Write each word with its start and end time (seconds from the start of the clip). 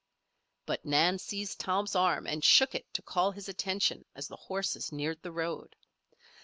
But 0.65 0.83
Nan 0.83 1.19
seized 1.19 1.59
Tom's 1.59 1.95
arm 1.95 2.25
and 2.25 2.43
shook 2.43 2.73
it 2.73 2.91
to 2.95 3.03
call 3.03 3.29
his 3.29 3.47
attention 3.47 4.03
as 4.15 4.27
the 4.27 4.35
horses 4.35 4.91
neared 4.91 5.21
the 5.21 5.31
road. 5.31 5.75